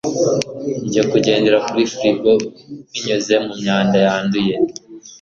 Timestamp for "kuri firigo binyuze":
1.67-3.33